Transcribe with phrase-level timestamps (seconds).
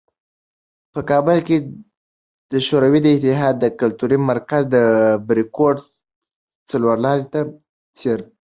[0.93, 1.57] په کابل کې
[2.51, 4.63] د شوروي اتحاد کلتوري مرکز
[5.27, 5.77] "بریکوټ"
[6.69, 7.39] څلورلارې ته
[7.97, 8.37] څېرمه و.